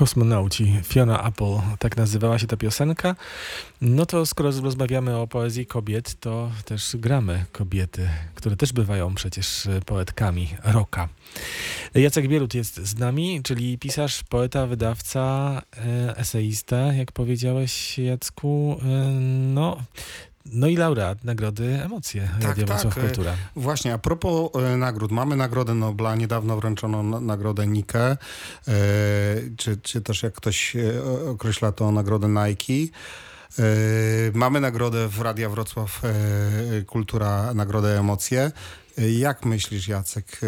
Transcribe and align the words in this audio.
Kosmonauci, 0.00 0.80
Fiona 0.84 1.28
Apple, 1.28 1.60
tak 1.78 1.96
nazywała 1.96 2.38
się 2.38 2.46
ta 2.46 2.56
piosenka. 2.56 3.16
No 3.80 4.06
to 4.06 4.26
skoro 4.26 4.50
rozmawiamy 4.62 5.16
o 5.16 5.26
poezji 5.26 5.66
kobiet, 5.66 6.20
to 6.20 6.50
też 6.64 6.96
gramy 6.98 7.44
kobiety, 7.52 8.08
które 8.34 8.56
też 8.56 8.72
bywają 8.72 9.14
przecież 9.14 9.68
poetkami 9.86 10.48
rocka. 10.64 11.08
Jacek 11.94 12.28
Bielut 12.28 12.54
jest 12.54 12.76
z 12.76 12.98
nami, 12.98 13.40
czyli 13.42 13.78
pisarz, 13.78 14.24
poeta, 14.28 14.66
wydawca, 14.66 15.62
e, 15.76 16.16
eseista, 16.16 16.76
jak 16.76 17.12
powiedziałeś 17.12 17.98
Jacku. 17.98 18.80
E, 18.82 19.10
No, 19.54 19.82
no 20.44 20.66
i 20.66 20.76
laureat 20.76 21.24
nagrody 21.24 21.82
Emocje 21.82 22.28
Tak, 22.32 22.42
Radia 22.42 22.66
Wrocław 22.66 22.94
tak, 22.94 23.04
Kultura. 23.04 23.36
Właśnie, 23.56 23.94
a 23.94 23.98
propos 23.98 24.50
e, 24.54 24.76
nagród. 24.76 25.10
Mamy 25.12 25.36
Nagrodę 25.36 25.74
Nobla, 25.74 26.16
niedawno 26.16 26.56
wręczono 26.56 27.02
na, 27.02 27.20
Nagrodę 27.20 27.66
Nike, 27.66 27.96
e, 27.98 28.16
czy, 29.56 29.76
czy 29.76 30.00
też 30.00 30.22
jak 30.22 30.34
ktoś 30.34 30.76
e, 30.76 31.04
określa 31.30 31.72
to 31.72 31.92
Nagrodę 31.92 32.28
Nike. 32.28 32.92
E, 33.58 33.62
mamy 34.34 34.60
nagrodę 34.60 35.08
w 35.08 35.20
Radia 35.20 35.48
Wrocław 35.48 36.04
e, 36.04 36.82
Kultura, 36.82 37.54
Nagrodę 37.54 37.98
Emocje. 37.98 38.52
E, 38.98 39.10
jak 39.10 39.44
myślisz, 39.44 39.88
Jacek, 39.88 40.40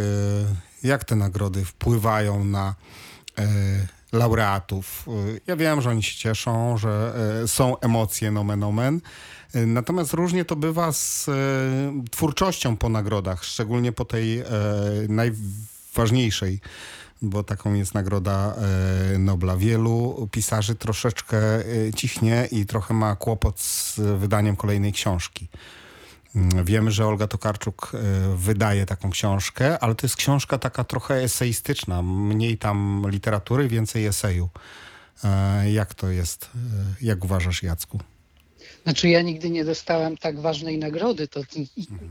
jak 0.83 1.05
te 1.05 1.17
nagrody 1.17 1.65
wpływają 1.65 2.45
na 2.45 2.75
laureatów? 4.13 5.07
E, 5.09 5.41
Ja 5.47 5.57
wiem, 5.57 5.81
że 5.83 5.91
oni 5.91 6.03
się 6.03 6.17
cieszą, 6.19 6.77
że 6.79 7.15
e, 7.43 7.49
są 7.49 7.79
emocje, 7.79 8.31
nomen 8.31 8.65
omen. 8.65 9.01
E, 9.55 9.67
Natomiast 9.67 10.13
różnie 10.13 10.45
to 10.45 10.57
bywa 10.57 10.93
z 10.93 11.31
twórczością 12.11 12.77
po 12.77 12.89
nagrodach, 12.89 13.45
szczególnie 13.45 13.93
po 13.93 14.05
tej 14.05 14.43
najważniejszej, 15.09 16.61
bo 17.23 17.43
taką 17.43 17.75
jest 17.75 17.95
nagroda 17.95 18.57
Nobla. 19.19 19.57
Wielu 19.57 20.29
pisarzy 20.33 20.75
troszeczkę 20.75 21.41
cichnie 21.97 22.49
i 22.51 22.67
trochę 22.67 22.95
ma 22.95 23.17
kłopot 23.17 23.61
z 23.61 24.01
wydaniem 24.19 24.57
kolejnej 24.57 24.93
książki. 24.93 25.49
Wiemy, 26.65 26.91
że 26.91 27.07
Olga 27.07 27.27
Tokarczuk 27.27 27.93
e, 27.95 27.99
wydaje 28.37 28.87
taką 28.87 29.11
książkę, 29.11 29.79
ale 29.79 29.95
to 29.95 30.07
jest 30.07 30.17
książka 30.17 30.59
taka 30.59 30.85
trochę 30.85 31.15
eseistyczna, 31.15 32.03
mniej 32.03 32.59
tam 32.59 33.03
literatury, 33.09 33.69
więcej 33.69 34.07
eseju. 34.07 34.49
E, 35.25 35.71
Jak 35.71 35.95
to 35.95 36.09
jest? 36.11 36.51
E, 36.55 36.59
Jak 37.07 37.25
uważasz, 37.25 37.63
Jacku? 37.63 37.99
Znaczy 38.85 39.09
ja 39.09 39.23
nigdy 39.23 39.51
nie 39.51 39.65
dostałem 39.65 40.17
tak 40.17 40.41
ważnej 40.41 40.79
nagrody, 40.79 41.29
to 41.29 41.41
t- 41.41 41.47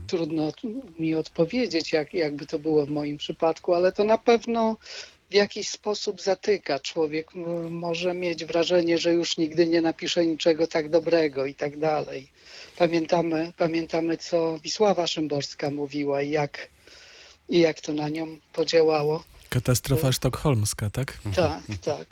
trudno 0.06 0.52
mi 0.98 1.14
odpowiedzieć, 1.14 1.92
jak, 1.92 2.14
jakby 2.14 2.46
to 2.46 2.58
było 2.58 2.86
w 2.86 2.90
moim 2.90 3.16
przypadku, 3.16 3.74
ale 3.74 3.92
to 3.92 4.04
na 4.04 4.18
pewno 4.18 4.76
w 5.32 5.34
jakiś 5.34 5.68
sposób 5.68 6.22
zatyka. 6.22 6.78
Człowiek 6.78 7.26
może 7.70 8.14
mieć 8.14 8.44
wrażenie, 8.44 8.98
że 8.98 9.12
już 9.12 9.36
nigdy 9.36 9.66
nie 9.66 9.80
napisze 9.80 10.26
niczego 10.26 10.66
tak 10.66 10.90
dobrego 10.90 11.46
i 11.46 11.54
tak 11.54 11.78
dalej. 11.78 12.28
Pamiętamy, 12.78 13.52
pamiętamy 13.56 14.16
co 14.16 14.58
Wisława 14.58 15.06
Szymborska 15.06 15.70
mówiła 15.70 16.22
i 16.22 16.30
jak, 16.30 16.68
i 17.48 17.60
jak 17.60 17.80
to 17.80 17.92
na 17.92 18.08
nią 18.08 18.38
podziałało. 18.52 19.24
Katastrofa 19.48 20.12
sztokholmska, 20.12 20.90
tak? 20.90 21.18
Tak, 21.36 21.62
tak. 21.84 22.06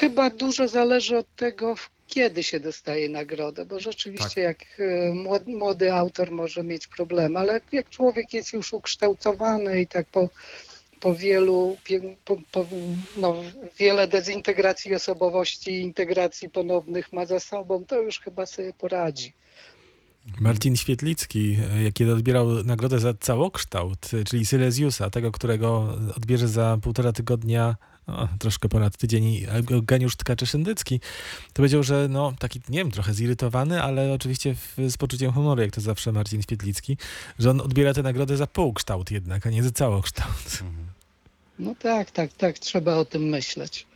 Chyba 0.00 0.30
dużo 0.30 0.68
zależy 0.68 1.18
od 1.18 1.36
tego, 1.36 1.74
kiedy 2.06 2.42
się 2.42 2.60
dostaje 2.60 3.08
nagrodę, 3.08 3.64
bo 3.64 3.80
rzeczywiście 3.80 4.40
jak 4.40 4.58
e, 4.78 5.14
młody, 5.14 5.52
młody 5.56 5.92
autor 5.92 6.30
może 6.30 6.62
mieć 6.64 6.86
problemy, 6.86 7.38
ale 7.38 7.52
jak, 7.52 7.62
jak 7.72 7.88
człowiek 7.90 8.32
jest 8.34 8.52
już 8.52 8.72
ukształtowany 8.72 9.80
i 9.80 9.86
tak 9.86 10.06
po, 10.06 10.28
po 11.00 11.14
wielu, 11.14 11.76
po, 12.24 12.36
po, 12.52 12.66
no, 13.16 13.36
wiele 13.78 14.08
dezintegracji 14.08 14.94
osobowości 14.94 15.70
i 15.70 15.80
integracji 15.80 16.50
ponownych 16.50 17.12
ma 17.12 17.26
za 17.26 17.40
sobą, 17.40 17.84
to 17.84 18.02
już 18.02 18.20
chyba 18.20 18.46
sobie 18.46 18.72
poradzi. 18.72 19.32
Marcin 20.40 20.76
Świetlicki, 20.76 21.58
kiedy 21.94 22.12
odbierał 22.12 22.64
nagrodę 22.64 22.98
za 22.98 23.14
całokształt, 23.14 24.10
czyli 24.26 24.46
Silesiusa, 24.46 25.10
tego, 25.10 25.32
którego 25.32 25.98
odbierze 26.16 26.48
za 26.48 26.78
półtora 26.82 27.12
tygodnia, 27.12 27.76
o, 28.06 28.28
troszkę 28.38 28.68
ponad 28.68 28.96
tydzień, 28.96 29.46
Eugeniusz 29.70 30.16
Tkaczy-Szyndycki, 30.16 31.00
to 31.46 31.54
powiedział, 31.54 31.82
że 31.82 32.08
no, 32.10 32.32
taki, 32.38 32.60
nie 32.68 32.78
wiem, 32.78 32.90
trochę 32.90 33.14
zirytowany, 33.14 33.82
ale 33.82 34.12
oczywiście 34.12 34.54
w, 34.54 34.76
z 34.90 34.96
poczuciem 34.96 35.32
humoru, 35.32 35.62
jak 35.62 35.70
to 35.70 35.80
zawsze 35.80 36.12
Marcin 36.12 36.42
Świetlicki, 36.42 36.96
że 37.38 37.50
on 37.50 37.60
odbiera 37.60 37.94
tę 37.94 38.02
nagrodę 38.02 38.36
za 38.36 38.46
półkształt 38.46 39.10
jednak, 39.10 39.46
a 39.46 39.50
nie 39.50 39.62
za 39.62 39.70
całokształt. 39.70 40.62
No 41.60 41.74
tak, 41.74 42.10
tak, 42.10 42.32
tak, 42.32 42.58
trzeba 42.58 42.96
o 42.96 43.04
tym 43.04 43.22
myśleć. 43.22 43.86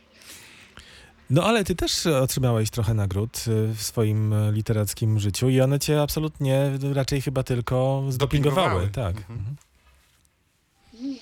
No 1.29 1.43
ale 1.43 1.63
ty 1.63 1.75
też 1.75 2.05
otrzymałeś 2.05 2.69
trochę 2.69 2.93
nagród 2.93 3.37
e, 3.37 3.73
w 3.73 3.81
swoim 3.81 4.33
e, 4.33 4.51
literackim 4.51 5.19
życiu 5.19 5.49
i 5.49 5.61
one 5.61 5.79
cię 5.79 6.01
absolutnie 6.01 6.71
raczej 6.93 7.21
chyba 7.21 7.43
tylko 7.43 8.05
zdopingowały. 8.09 8.87
Dopingowały. 8.87 9.13
Tak. 9.13 9.17
Mhm. 9.17 9.55
Mhm. 10.93 11.19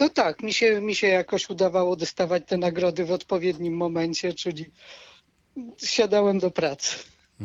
No 0.00 0.08
tak, 0.08 0.42
mi 0.42 0.52
się, 0.52 0.80
mi 0.80 0.94
się 0.94 1.06
jakoś 1.06 1.50
udawało 1.50 1.96
dostawać 1.96 2.42
te 2.46 2.56
nagrody 2.56 3.04
w 3.04 3.12
odpowiednim 3.12 3.76
momencie, 3.76 4.34
czyli 4.34 4.64
siadałem 5.84 6.38
do 6.38 6.50
pracy. 6.50 6.96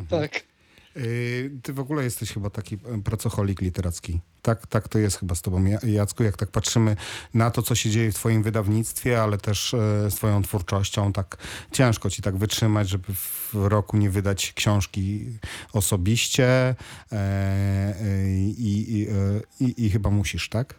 Tak. 0.09 0.50
Yy, 0.95 1.51
Ty 1.63 1.73
w 1.73 1.79
ogóle 1.79 2.03
jesteś 2.03 2.31
chyba 2.33 2.49
taki 2.49 2.75
e, 2.75 3.01
pracocholik 3.03 3.61
literacki. 3.61 4.19
Tak, 4.41 4.67
tak 4.67 4.87
to 4.87 4.99
jest 4.99 5.17
chyba 5.19 5.35
z 5.35 5.41
tobą, 5.41 5.65
Ja- 5.65 5.79
Jacku, 5.83 6.23
jak 6.23 6.37
tak 6.37 6.49
patrzymy 6.51 6.95
na 7.33 7.51
to, 7.51 7.61
co 7.61 7.75
się 7.75 7.89
dzieje 7.89 8.11
w 8.11 8.15
twoim 8.15 8.43
wydawnictwie, 8.43 9.21
ale 9.21 9.37
też 9.37 9.73
e, 9.73 10.11
z 10.11 10.15
twoją 10.15 10.41
twórczością, 10.43 11.13
tak 11.13 11.37
ciężko 11.71 12.09
ci 12.09 12.21
tak 12.21 12.37
wytrzymać, 12.37 12.89
żeby 12.89 13.13
w 13.13 13.49
roku 13.53 13.97
nie 13.97 14.09
wydać 14.09 14.53
książki 14.53 15.25
osobiście 15.73 16.45
e, 16.47 16.75
e, 17.11 18.29
i, 18.57 18.85
i, 18.99 19.07
e, 19.09 19.41
i, 19.59 19.85
i 19.85 19.89
chyba 19.89 20.09
musisz, 20.09 20.49
tak? 20.49 20.75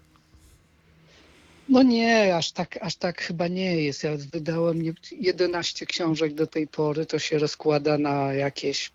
No 1.69 1.83
nie, 1.83 2.37
aż 2.37 2.53
tak, 2.53 2.79
aż 2.83 2.97
tak 2.97 3.23
chyba 3.23 3.49
nie 3.49 3.83
jest. 3.83 4.03
Ja 4.05 4.11
wydałem 4.33 4.83
nie- 4.83 4.95
11 5.13 5.87
książek 5.87 6.35
do 6.35 6.47
tej 6.47 6.67
pory, 6.69 7.07
to 7.07 7.19
się 7.19 7.39
rozkłada 7.39 7.99
na 7.99 8.33
jakieś 8.35 8.91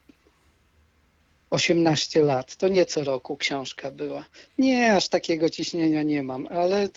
18 1.50 2.24
lat. 2.24 2.56
To 2.56 2.68
nie 2.68 2.86
co 2.86 3.04
roku 3.04 3.38
książka 3.38 3.92
była. 3.92 4.26
Nie, 4.58 4.94
aż 4.94 5.10
takiego 5.10 5.50
ciśnienia 5.50 6.04
nie 6.04 6.24
mam, 6.24 6.48
ale 6.48 6.90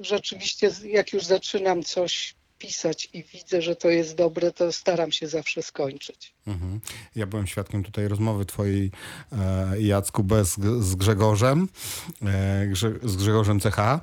rzeczywiście 0.00 0.70
jak 0.84 1.12
już 1.12 1.24
zaczynam 1.24 1.82
coś 1.82 2.34
pisać 2.66 3.08
i 3.12 3.24
widzę, 3.24 3.62
że 3.62 3.76
to 3.76 3.90
jest 3.90 4.16
dobre, 4.16 4.52
to 4.52 4.72
staram 4.72 5.12
się 5.12 5.28
zawsze 5.28 5.62
skończyć. 5.62 6.32
Mhm. 6.46 6.80
Ja 7.16 7.26
byłem 7.26 7.46
świadkiem 7.46 7.84
tutaj 7.84 8.08
rozmowy 8.08 8.46
twojej, 8.46 8.90
e, 9.32 9.80
Jacku, 9.80 10.24
bez, 10.24 10.56
z 10.80 10.94
Grzegorzem, 10.94 11.68
e, 12.22 12.66
Grze, 12.66 12.92
z 13.02 13.16
Grzegorzem 13.16 13.60
CH 13.60 14.00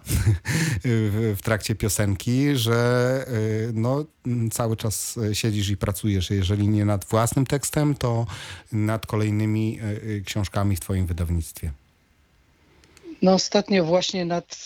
w, 0.85 1.35
w 1.37 1.41
trakcie 1.41 1.75
piosenki, 1.75 2.55
że 2.55 3.25
e, 3.27 3.31
no, 3.73 4.05
cały 4.51 4.77
czas 4.77 5.19
siedzisz 5.33 5.69
i 5.69 5.77
pracujesz, 5.77 6.29
jeżeli 6.29 6.67
nie 6.67 6.85
nad 6.85 7.05
własnym 7.05 7.45
tekstem, 7.45 7.95
to 7.95 8.25
nad 8.71 9.05
kolejnymi 9.05 9.79
e, 9.79 9.83
e, 10.17 10.21
książkami 10.21 10.75
w 10.75 10.79
twoim 10.79 11.05
wydawnictwie. 11.05 11.71
No 13.21 13.33
ostatnio 13.33 13.85
właśnie 13.85 14.25
nad 14.25 14.65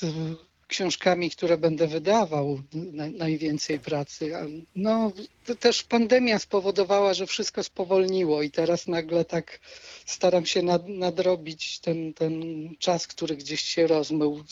książkami, 0.68 1.32
które 1.32 1.58
będę 1.58 1.88
wydawał, 1.88 2.60
na, 2.74 3.10
najwięcej 3.10 3.80
pracy. 3.80 4.32
No 4.76 5.12
też 5.60 5.84
pandemia 5.84 6.40
spowodowała, 6.40 7.14
że 7.14 7.26
wszystko 7.28 7.64
spowolniło 7.64 8.42
i 8.42 8.52
teraz 8.52 8.88
nagle 8.88 9.26
tak 9.26 9.60
staram 10.06 10.46
się 10.46 10.62
nad, 10.62 10.88
nadrobić 10.88 11.80
ten, 11.80 12.14
ten 12.14 12.34
czas, 12.80 13.08
który 13.08 13.36
gdzieś 13.36 13.62
się 13.62 13.88
rozmył, 13.88 14.44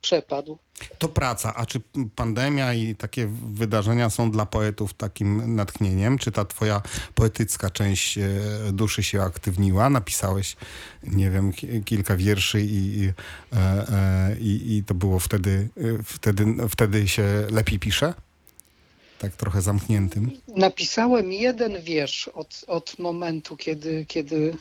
przepadł. 0.00 0.58
To 0.98 1.08
praca, 1.08 1.54
a 1.54 1.66
czy 1.66 1.80
pandemia 2.16 2.74
i 2.74 2.94
takie 2.94 3.26
wydarzenia 3.52 4.10
są 4.10 4.30
dla 4.30 4.46
poetów 4.46 4.94
takim 4.94 5.54
natchnieniem? 5.54 6.18
Czy 6.18 6.32
ta 6.32 6.44
twoja 6.44 6.82
poetycka 7.14 7.70
część 7.70 8.18
e, 8.18 8.30
duszy 8.72 9.02
się 9.02 9.22
aktywniła? 9.22 9.90
Napisałeś, 9.90 10.56
nie 11.02 11.30
wiem, 11.30 11.52
ki- 11.52 11.82
kilka 11.84 12.16
wierszy 12.16 12.60
i, 12.60 12.98
i, 12.98 13.12
e, 13.52 13.58
e, 13.58 14.36
i, 14.40 14.76
i 14.76 14.84
to 14.84 14.94
było 14.94 15.18
wtedy, 15.18 15.68
wtedy, 16.04 16.46
wtedy 16.68 17.08
się 17.08 17.46
lepiej 17.50 17.78
pisze? 17.78 18.14
Tak 19.24 19.36
trochę 19.36 19.62
zamkniętym. 19.62 20.30
Napisałem 20.48 21.32
jeden 21.32 21.82
wiersz 21.82 22.28
od, 22.28 22.64
od 22.66 22.98
momentu, 22.98 23.56
kiedy, 23.56 24.06
kiedy 24.08 24.54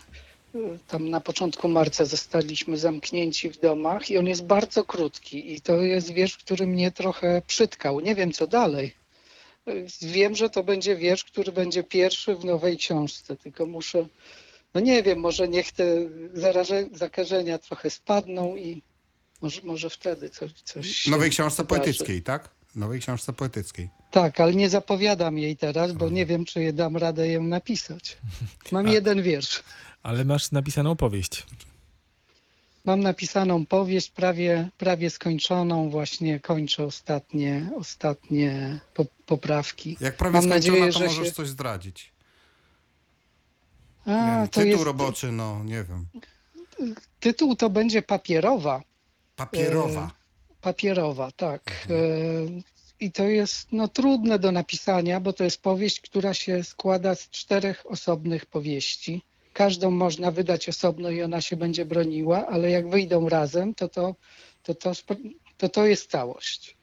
y, 0.55 0.79
tam 0.87 1.09
na 1.09 1.21
początku 1.21 1.67
marca 1.67 2.05
zostaliśmy 2.05 2.77
zamknięci 2.77 3.49
w 3.49 3.59
domach 3.59 4.11
i 4.11 4.17
on 4.17 4.27
jest 4.27 4.45
bardzo 4.45 4.83
krótki 4.83 5.53
i 5.53 5.61
to 5.61 5.81
jest 5.81 6.13
wiersz, 6.13 6.37
który 6.37 6.67
mnie 6.67 6.91
trochę 6.91 7.41
przytkał. 7.47 7.99
Nie 7.99 8.15
wiem 8.15 8.31
co 8.31 8.47
dalej. 8.47 8.95
Wiem, 10.01 10.35
że 10.35 10.49
to 10.49 10.63
będzie 10.63 10.95
wiersz, 10.95 11.23
który 11.23 11.51
będzie 11.51 11.83
pierwszy 11.83 12.35
w 12.35 12.45
nowej 12.45 12.77
książce, 12.77 13.35
tylko 13.35 13.65
muszę, 13.65 14.05
no 14.73 14.81
nie 14.81 15.03
wiem, 15.03 15.19
może 15.19 15.47
niech 15.47 15.71
te 15.71 15.85
zaraże, 16.33 16.85
zakażenia 16.93 17.57
trochę 17.57 17.89
spadną 17.89 18.55
i 18.55 18.81
może, 19.41 19.61
może 19.63 19.89
wtedy 19.89 20.29
coś, 20.29 20.51
coś 20.51 21.07
Nowej 21.07 21.29
książce 21.29 21.65
poetyckiej, 21.65 22.21
tak? 22.21 22.62
Nowej 22.75 22.99
książce 22.99 23.33
poetyckiej. 23.33 23.89
Tak, 24.11 24.39
ale 24.39 24.53
nie 24.55 24.69
zapowiadam 24.69 25.37
jej 25.37 25.57
teraz, 25.57 25.91
bo 25.91 26.09
nie 26.09 26.25
wiem, 26.25 26.45
czy 26.45 26.73
dam 26.73 26.97
radę 26.97 27.27
ją 27.27 27.43
napisać. 27.43 28.17
Mam 28.71 28.85
A- 28.87 28.91
jeden 28.91 29.21
wiersz. 29.23 29.63
Ale 30.03 30.25
masz 30.25 30.51
napisaną 30.51 30.95
powieść. 30.95 31.45
Mam 32.85 32.99
napisaną 32.99 33.65
powieść 33.65 34.09
prawie, 34.11 34.69
prawie 34.77 35.09
skończoną, 35.09 35.89
właśnie 35.89 36.39
kończę 36.39 36.85
ostatnie, 36.85 37.69
ostatnie 37.77 38.79
po, 38.93 39.05
poprawki. 39.25 39.97
Jak 39.99 40.17
prawie 40.17 40.33
Mam 40.33 40.43
skończona, 40.43 40.55
nadzieję, 40.79 40.91
to 40.93 40.99
że 40.99 41.05
możesz 41.05 41.27
się- 41.27 41.33
coś 41.33 41.47
zdradzić. 41.49 42.13
A, 44.05 44.11
Nie 44.41 44.47
to 44.47 44.53
tytuł 44.53 44.69
jest, 44.71 44.83
roboczy, 44.83 45.31
no 45.31 45.63
nie 45.63 45.83
wiem. 45.83 46.05
tytuł 47.19 47.55
to 47.55 47.69
będzie 47.69 48.01
papierowa. 48.01 48.81
Papierowa. 49.35 50.11
Papierowa, 50.63 51.31
tak. 51.31 51.87
E, 51.89 51.93
I 52.99 53.11
to 53.11 53.23
jest 53.23 53.67
no, 53.71 53.87
trudne 53.87 54.39
do 54.39 54.51
napisania, 54.51 55.19
bo 55.19 55.33
to 55.33 55.43
jest 55.43 55.61
powieść, 55.61 56.01
która 56.01 56.33
się 56.33 56.63
składa 56.63 57.15
z 57.15 57.29
czterech 57.29 57.91
osobnych 57.91 58.45
powieści. 58.45 59.21
Każdą 59.53 59.91
można 59.91 60.31
wydać 60.31 60.69
osobno 60.69 61.09
i 61.09 61.21
ona 61.21 61.41
się 61.41 61.55
będzie 61.55 61.85
broniła, 61.85 62.47
ale 62.47 62.69
jak 62.69 62.89
wyjdą 62.89 63.29
razem, 63.29 63.75
to 63.75 63.89
to, 63.89 64.15
to, 64.63 64.75
to, 64.75 64.91
to, 65.57 65.69
to 65.69 65.85
jest 65.85 66.11
całość. 66.11 66.75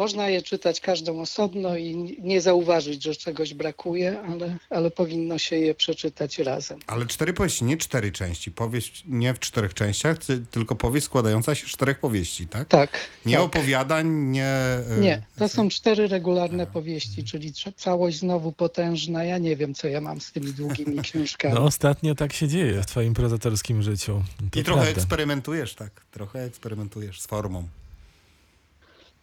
Można 0.00 0.28
je 0.28 0.42
czytać 0.42 0.80
każdą 0.80 1.20
osobno 1.20 1.76
i 1.76 2.16
nie 2.22 2.40
zauważyć, 2.40 3.02
że 3.02 3.14
czegoś 3.16 3.54
brakuje, 3.54 4.20
ale, 4.20 4.56
ale 4.70 4.90
powinno 4.90 5.38
się 5.38 5.56
je 5.56 5.74
przeczytać 5.74 6.38
razem. 6.38 6.78
Ale 6.86 7.06
cztery 7.06 7.32
powieści, 7.32 7.64
nie 7.64 7.76
cztery 7.76 8.12
części. 8.12 8.50
Powieść 8.50 9.02
nie 9.06 9.34
w 9.34 9.38
czterech 9.38 9.74
częściach, 9.74 10.18
ty- 10.18 10.44
tylko 10.50 10.74
powieść 10.74 11.06
składająca 11.06 11.54
się 11.54 11.66
z 11.66 11.70
czterech 11.70 11.98
powieści, 11.98 12.46
tak? 12.46 12.68
Tak. 12.68 12.90
Nie 13.26 13.34
tak. 13.34 13.42
opowiadań, 13.44 14.08
nie... 14.08 14.44
e, 14.46 14.84
Nie, 15.00 15.22
to 15.38 15.48
są 15.48 15.68
cztery 15.68 16.08
regularne 16.08 16.66
powieści, 16.66 17.24
czyli 17.24 17.52
całość 17.76 18.18
znowu 18.18 18.52
potężna. 18.52 19.24
Ja 19.24 19.38
nie 19.38 19.56
wiem, 19.56 19.74
co 19.74 19.88
ja 19.88 20.00
mam 20.00 20.20
z 20.20 20.32
tymi 20.32 20.52
długimi 20.52 20.98
książkami. 21.02 21.54
No 21.54 21.64
ostatnio 21.64 22.14
tak 22.14 22.32
się 22.32 22.48
dzieje 22.48 22.82
w 22.82 22.86
twoim 22.86 23.14
prozatorskim 23.14 23.82
życiu. 23.82 24.22
To 24.52 24.60
I 24.60 24.64
trochę 24.64 24.82
prawda. 24.82 25.00
eksperymentujesz, 25.00 25.74
tak? 25.74 25.90
Trochę 26.10 26.44
eksperymentujesz 26.44 27.20
z 27.20 27.26
formą. 27.26 27.68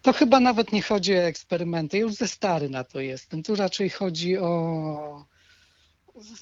To 0.01 0.13
chyba 0.13 0.39
nawet 0.39 0.71
nie 0.71 0.81
chodzi 0.81 1.13
o 1.15 1.21
eksperymenty. 1.21 1.97
Już 1.97 2.13
ze 2.13 2.27
stary 2.27 2.69
na 2.69 2.83
to 2.83 2.99
jestem. 2.99 3.43
Tu 3.43 3.55
raczej 3.55 3.89
chodzi 3.89 4.37
o. 4.37 5.25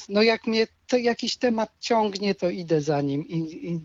No, 0.09 0.21
jak 0.21 0.47
mnie 0.47 0.67
jakiś 1.01 1.37
temat 1.37 1.69
ciągnie, 1.79 2.35
to 2.35 2.49
idę 2.49 2.81
za 2.81 3.01
nim. 3.01 3.27
I, 3.27 3.37
i 3.67 3.79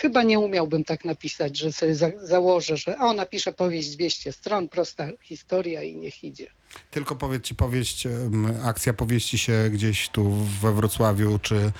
chyba 0.00 0.22
nie 0.22 0.38
umiałbym 0.38 0.84
tak 0.84 1.04
napisać, 1.04 1.58
że 1.58 1.72
sobie 1.72 1.94
za, 1.94 2.10
założę, 2.22 2.76
że 2.76 2.98
o, 2.98 3.12
napiszę 3.12 3.52
powieść 3.52 3.90
200 3.90 4.32
stron, 4.32 4.68
prosta 4.68 5.08
historia 5.22 5.82
i 5.82 5.96
niech 5.96 6.24
idzie. 6.24 6.46
Tylko 6.90 7.16
powiedz 7.16 7.44
ci, 7.44 7.54
powieść, 7.54 8.08
akcja 8.64 8.92
powieści 8.92 9.38
się 9.38 9.70
gdzieś 9.70 10.08
tu 10.08 10.30
we 10.62 10.72
Wrocławiu 10.72 11.38
czy 11.38 11.56
e, 11.56 11.72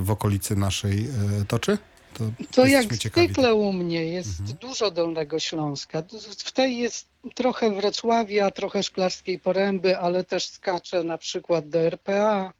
w 0.00 0.10
okolicy 0.10 0.56
naszej 0.56 1.06
e, 1.40 1.44
toczy? 1.48 1.78
To, 2.14 2.24
To 2.52 2.66
jak 2.66 2.94
zwykle 2.94 3.54
u 3.54 3.72
mnie 3.72 4.04
jest 4.04 4.42
dużo 4.54 4.90
Dolnego 4.90 5.40
Śląska. 5.40 6.02
W 6.38 6.52
tej 6.52 6.78
jest 6.78 7.08
trochę 7.34 7.74
Wrocławia, 7.74 8.50
trochę 8.50 8.82
Szklarskiej 8.82 9.38
Poręby, 9.38 9.98
ale 9.98 10.24
też 10.24 10.48
skacze 10.48 11.04
na 11.04 11.18
przykład 11.18 11.68
do 11.68 11.78
RPA. 11.78 12.52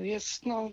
Jest 0.00 0.46
no 0.46 0.70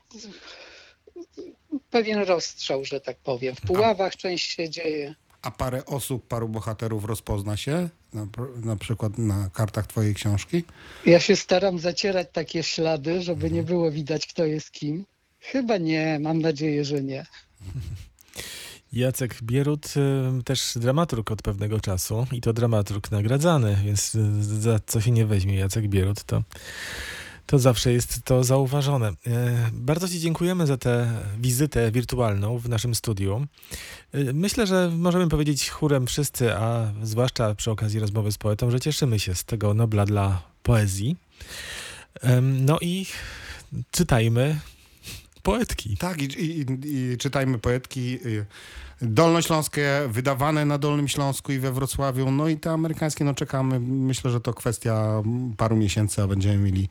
pewien 1.89 2.19
rozstrzał, 2.19 2.85
że 2.85 3.01
tak 3.01 3.17
powiem. 3.17 3.55
W 3.55 3.61
Puławach 3.61 4.15
część 4.15 4.51
się 4.51 4.69
dzieje. 4.69 5.15
A 5.41 5.51
parę 5.51 5.85
osób, 5.85 6.27
paru 6.27 6.49
bohaterów 6.49 7.05
rozpozna 7.05 7.57
się? 7.57 7.89
Na, 8.13 8.27
na 8.63 8.75
przykład 8.75 9.17
na 9.17 9.49
kartach 9.53 9.87
twojej 9.87 10.15
książki? 10.15 10.63
Ja 11.05 11.19
się 11.19 11.35
staram 11.35 11.79
zacierać 11.79 12.27
takie 12.33 12.63
ślady, 12.63 13.21
żeby 13.21 13.51
nie 13.51 13.63
było 13.63 13.91
widać, 13.91 14.27
kto 14.27 14.45
jest 14.45 14.71
kim. 14.71 15.05
Chyba 15.39 15.77
nie, 15.77 16.19
mam 16.19 16.41
nadzieję, 16.41 16.85
że 16.85 17.03
nie. 17.03 17.25
Jacek 18.93 19.43
Bierut, 19.43 19.93
też 20.45 20.73
dramaturg 20.75 21.31
od 21.31 21.41
pewnego 21.41 21.79
czasu 21.79 22.27
i 22.31 22.41
to 22.41 22.53
dramaturg 22.53 23.11
nagradzany, 23.11 23.77
więc 23.85 24.15
y, 24.15 24.43
za 24.61 24.79
co 24.85 25.01
się 25.01 25.11
nie 25.11 25.25
weźmie 25.25 25.55
Jacek 25.55 25.87
Bierut, 25.87 26.23
to, 26.23 26.43
to 27.45 27.59
zawsze 27.59 27.91
jest 27.93 28.23
to 28.23 28.43
zauważone. 28.43 29.07
E, 29.07 29.13
Bardzo 29.73 30.09
Ci 30.09 30.19
dziękujemy 30.19 30.67
za 30.67 30.77
tę 30.77 31.21
wizytę 31.39 31.91
wirtualną 31.91 32.57
w 32.57 32.69
naszym 32.69 32.95
studiu. 32.95 33.47
Y, 34.15 34.33
Myślę, 34.33 34.67
że 34.67 34.91
możemy 34.97 35.29
powiedzieć 35.29 35.69
chórem 35.69 36.07
wszyscy, 36.07 36.55
a 36.55 36.91
zwłaszcza 37.03 37.55
przy 37.55 37.71
okazji 37.71 37.99
rozmowy 37.99 38.31
z 38.31 38.37
poetą, 38.37 38.71
że 38.71 38.79
cieszymy 38.79 39.19
się 39.19 39.35
z 39.35 39.43
tego 39.43 39.73
Nobla 39.73 40.05
dla 40.05 40.41
poezji. 40.63 41.15
No 42.41 42.77
i 42.81 43.05
czytajmy 43.91 44.59
poetki. 45.47 45.97
Tak, 45.97 46.21
i, 46.21 46.25
i, 46.25 46.65
i 46.83 47.17
czytajmy 47.17 47.59
poetki 47.59 48.19
y, 48.25 48.45
dolnośląskie, 49.01 50.01
wydawane 50.07 50.65
na 50.65 50.77
Dolnym 50.77 51.07
Śląsku 51.07 51.51
i 51.51 51.59
we 51.59 51.71
Wrocławiu, 51.71 52.31
no 52.31 52.47
i 52.47 52.57
te 52.57 52.71
amerykańskie, 52.71 53.23
no 53.23 53.33
czekamy. 53.33 53.79
Myślę, 53.79 54.31
że 54.31 54.41
to 54.41 54.53
kwestia 54.53 55.23
paru 55.57 55.75
miesięcy, 55.75 56.21
a 56.21 56.27
będziemy 56.27 56.57
mieli 56.57 56.89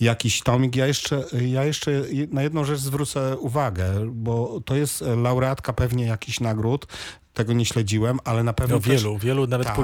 jakiś 0.00 0.42
tomik. 0.42 0.76
Ja 0.76 0.86
jeszcze, 0.86 1.24
ja 1.48 1.64
jeszcze 1.64 1.90
na 2.30 2.42
jedną 2.42 2.64
rzecz 2.64 2.80
zwrócę 2.80 3.36
uwagę, 3.38 3.86
bo 4.12 4.60
to 4.64 4.76
jest 4.76 5.04
laureatka 5.16 5.72
pewnie 5.72 6.06
jakichś 6.06 6.40
nagród, 6.40 6.86
tego 7.34 7.52
nie 7.52 7.64
śledziłem, 7.64 8.18
ale 8.24 8.44
na 8.44 8.52
pewno 8.52 8.76
No 8.76 8.82
też- 8.82 8.90
wielu, 8.90 9.18
wielu, 9.18 9.46
nawet 9.46 9.66
Tak. 9.66 9.76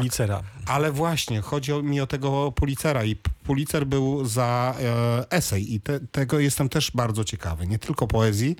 Ale 0.67 0.93
właśnie, 0.93 1.41
chodzi 1.41 1.73
mi 1.73 2.01
o 2.01 2.07
tego 2.07 2.53
Pulitzera 2.53 3.05
i 3.05 3.17
Pulitzer 3.17 3.87
był 3.87 4.25
za 4.25 4.75
e, 4.81 5.31
esej 5.31 5.75
i 5.75 5.81
te, 5.81 6.01
tego 6.01 6.39
jestem 6.39 6.69
też 6.69 6.91
bardzo 6.95 7.25
ciekawy. 7.25 7.67
Nie 7.67 7.79
tylko 7.79 8.07
poezji, 8.07 8.57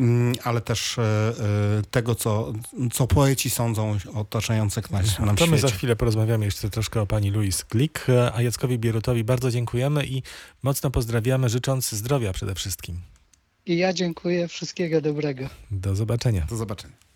mm, 0.00 0.34
ale 0.44 0.60
też 0.60 0.98
e, 0.98 1.02
e, 1.02 1.34
tego, 1.90 2.14
co, 2.14 2.52
co 2.92 3.06
poeci 3.06 3.50
sądzą 3.50 3.96
o 4.14 4.20
otaczających 4.20 4.90
nas, 4.90 5.18
nam 5.18 5.36
To 5.36 5.46
my 5.46 5.58
za 5.58 5.68
chwilę 5.68 5.96
porozmawiamy 5.96 6.44
jeszcze 6.44 6.70
troszkę 6.70 7.00
o 7.00 7.06
pani 7.06 7.30
Louise 7.30 7.64
Glick, 7.70 8.06
a 8.34 8.42
Jackowi 8.42 8.78
Bierutowi 8.78 9.24
bardzo 9.24 9.50
dziękujemy 9.50 10.06
i 10.06 10.22
mocno 10.62 10.90
pozdrawiamy, 10.90 11.48
życząc 11.48 11.90
zdrowia 11.90 12.32
przede 12.32 12.54
wszystkim. 12.54 13.00
I 13.66 13.76
ja 13.76 13.92
dziękuję, 13.92 14.48
wszystkiego 14.48 15.00
dobrego. 15.00 15.48
Do 15.70 15.94
zobaczenia. 15.94 16.46
Do 16.50 16.56
zobaczenia. 16.56 16.96